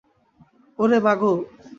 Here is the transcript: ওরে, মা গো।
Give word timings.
ওরে, 0.79 0.97
মা 1.05 1.13
গো। 1.21 1.31